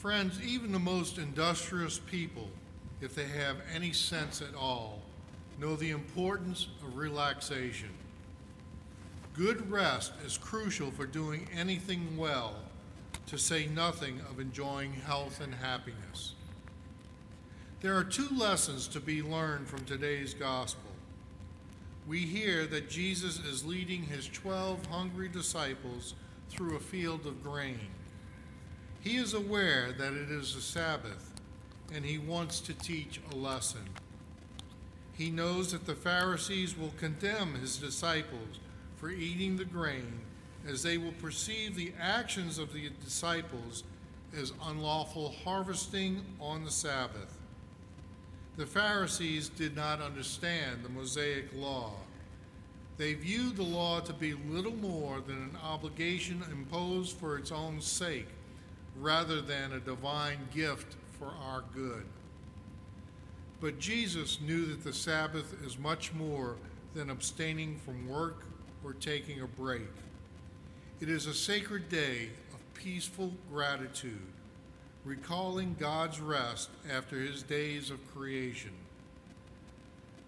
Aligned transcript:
Friends, 0.00 0.40
even 0.42 0.72
the 0.72 0.78
most 0.78 1.18
industrious 1.18 1.98
people, 1.98 2.48
if 3.02 3.14
they 3.14 3.26
have 3.26 3.56
any 3.74 3.92
sense 3.92 4.40
at 4.40 4.54
all, 4.54 5.02
know 5.60 5.76
the 5.76 5.90
importance 5.90 6.68
of 6.82 6.96
relaxation. 6.96 7.90
Good 9.34 9.70
rest 9.70 10.14
is 10.24 10.38
crucial 10.38 10.90
for 10.90 11.04
doing 11.04 11.46
anything 11.54 12.16
well, 12.16 12.54
to 13.26 13.36
say 13.36 13.66
nothing 13.66 14.22
of 14.30 14.40
enjoying 14.40 14.94
health 14.94 15.42
and 15.42 15.54
happiness. 15.54 16.32
There 17.82 17.94
are 17.94 18.02
two 18.02 18.28
lessons 18.34 18.88
to 18.88 19.00
be 19.00 19.20
learned 19.20 19.68
from 19.68 19.84
today's 19.84 20.32
gospel. 20.32 20.92
We 22.08 22.20
hear 22.20 22.64
that 22.68 22.88
Jesus 22.88 23.38
is 23.38 23.66
leading 23.66 24.04
his 24.04 24.28
12 24.28 24.86
hungry 24.86 25.28
disciples 25.28 26.14
through 26.48 26.76
a 26.76 26.80
field 26.80 27.26
of 27.26 27.42
grain. 27.42 27.90
He 29.02 29.16
is 29.16 29.32
aware 29.32 29.92
that 29.92 30.12
it 30.12 30.30
is 30.30 30.54
a 30.54 30.60
Sabbath, 30.60 31.32
and 31.92 32.04
he 32.04 32.18
wants 32.18 32.60
to 32.60 32.74
teach 32.74 33.20
a 33.32 33.36
lesson. 33.36 33.88
He 35.14 35.30
knows 35.30 35.72
that 35.72 35.86
the 35.86 35.94
Pharisees 35.94 36.76
will 36.76 36.92
condemn 36.98 37.54
his 37.54 37.78
disciples 37.78 38.58
for 38.96 39.10
eating 39.10 39.56
the 39.56 39.64
grain, 39.64 40.20
as 40.66 40.82
they 40.82 40.98
will 40.98 41.12
perceive 41.12 41.74
the 41.74 41.92
actions 41.98 42.58
of 42.58 42.74
the 42.74 42.90
disciples 43.02 43.84
as 44.36 44.52
unlawful 44.64 45.34
harvesting 45.44 46.22
on 46.38 46.64
the 46.64 46.70
Sabbath. 46.70 47.38
The 48.56 48.66
Pharisees 48.66 49.48
did 49.48 49.74
not 49.74 50.02
understand 50.02 50.84
the 50.84 50.90
Mosaic 50.90 51.46
law. 51.54 51.92
They 52.98 53.14
viewed 53.14 53.56
the 53.56 53.62
law 53.62 54.00
to 54.00 54.12
be 54.12 54.34
little 54.34 54.76
more 54.76 55.22
than 55.22 55.36
an 55.36 55.56
obligation 55.64 56.44
imposed 56.52 57.16
for 57.16 57.38
its 57.38 57.50
own 57.50 57.80
sake, 57.80 58.28
rather 58.96 59.40
than 59.40 59.72
a 59.72 59.80
divine 59.80 60.38
gift 60.54 60.96
for 61.18 61.32
our 61.42 61.62
good. 61.74 62.04
But 63.60 63.78
Jesus 63.78 64.40
knew 64.40 64.66
that 64.66 64.84
the 64.84 64.92
Sabbath 64.92 65.54
is 65.64 65.78
much 65.78 66.12
more 66.14 66.56
than 66.94 67.10
abstaining 67.10 67.78
from 67.84 68.08
work 68.08 68.44
or 68.82 68.94
taking 68.94 69.40
a 69.42 69.46
break. 69.46 69.88
It 71.00 71.08
is 71.08 71.26
a 71.26 71.34
sacred 71.34 71.88
day 71.88 72.30
of 72.52 72.74
peaceful 72.74 73.32
gratitude, 73.52 74.26
recalling 75.04 75.76
God's 75.78 76.20
rest 76.20 76.70
after 76.90 77.18
his 77.18 77.42
days 77.42 77.90
of 77.90 78.14
creation. 78.14 78.72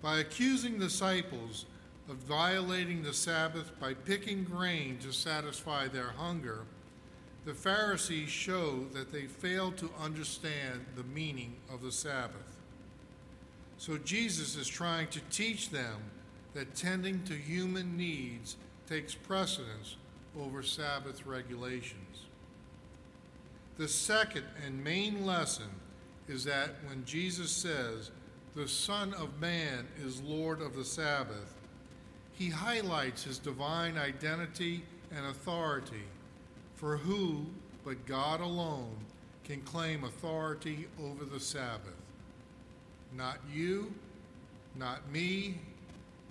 By 0.03 0.19
accusing 0.19 0.79
disciples 0.79 1.65
of 2.09 2.17
violating 2.17 3.03
the 3.03 3.13
Sabbath 3.13 3.71
by 3.81 3.95
picking 3.95 4.45
grain 4.45 4.99
to 4.99 5.13
satisfy 5.13 5.89
their 5.89 6.11
hunger, 6.17 6.65
the 7.45 7.55
Pharisees 7.55 8.29
show 8.29 8.85
that 8.93 9.13
they 9.13 9.23
failed 9.23 9.77
to 9.79 9.91
understand 10.01 10.85
the 10.97 11.03
meaning 11.05 11.55
of 11.73 11.83
the 11.83 11.93
Sabbath. 11.93 12.59
So 13.79 13.99
Jesus 13.99 14.57
is 14.57 14.69
trying 14.69 15.09
to 15.09 15.21
teach 15.31 15.71
them 15.71 15.99
that 16.55 16.75
tending 16.75 17.25
to 17.25 17.35
human 17.35 17.97
needs 17.97 18.57
takes 18.89 19.15
precedence 19.15 19.97
over 20.39 20.63
Sabbath 20.63 21.27
regulations. 21.27 22.27
The 23.79 23.89
second 23.89 24.45
and 24.65 24.85
main 24.85 25.27
lesson 25.27 25.71
is 26.29 26.45
that 26.45 26.71
when 26.87 27.05
Jesus 27.05 27.51
says, 27.51 28.11
the 28.55 28.69
Son 28.69 29.15
of 29.15 29.41
Man 29.41 29.89
is 30.05 30.21
Lord 30.23 30.61
of 30.61 30.77
the 30.77 30.85
Sabbath, 30.85 31.59
he 32.35 32.51
highlights 32.51 33.25
his 33.25 33.39
divine 33.39 33.97
identity 33.97 34.85
and 35.15 35.27
authority, 35.27 36.05
for 36.83 36.97
who 36.97 37.47
but 37.85 38.07
God 38.07 38.41
alone 38.41 38.97
can 39.45 39.61
claim 39.61 40.03
authority 40.03 40.89
over 41.01 41.25
the 41.25 41.39
Sabbath? 41.39 41.95
Not 43.17 43.39
you, 43.55 43.95
not 44.75 45.09
me, 45.09 45.61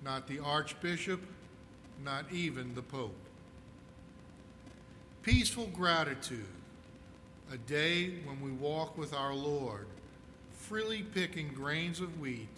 not 0.04 0.28
the 0.28 0.40
Archbishop, 0.40 1.22
not 2.04 2.30
even 2.30 2.74
the 2.74 2.82
Pope. 2.82 3.16
Peaceful 5.22 5.68
gratitude, 5.68 6.44
a 7.50 7.56
day 7.56 8.10
when 8.26 8.42
we 8.42 8.50
walk 8.50 8.98
with 8.98 9.14
our 9.14 9.32
Lord, 9.32 9.86
freely 10.52 11.02
picking 11.02 11.48
grains 11.48 11.98
of 11.98 12.20
wheat 12.20 12.48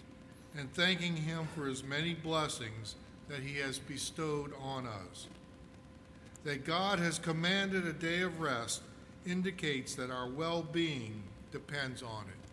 and 0.59 0.73
thanking 0.75 1.15
Him 1.15 1.47
for 1.55 1.67
His 1.67 1.85
many 1.85 2.15
blessings 2.15 2.97
that 3.29 3.45
He 3.45 3.61
has 3.61 3.79
bestowed 3.79 4.53
on 4.61 4.85
us. 4.85 5.29
That 6.45 6.65
God 6.65 6.99
has 6.99 7.19
commanded 7.19 7.87
a 7.87 7.93
day 7.93 8.21
of 8.21 8.41
rest 8.41 8.83
indicates 9.27 9.95
that 9.95 10.11
our 10.11 10.29
well 10.29 10.63
being 10.63 11.23
depends 11.51 12.03
on 12.03 12.25
it. 12.25 12.45